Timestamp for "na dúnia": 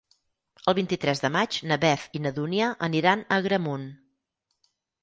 2.25-2.73